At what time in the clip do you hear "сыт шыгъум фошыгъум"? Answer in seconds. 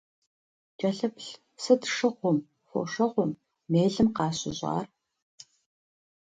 1.63-3.31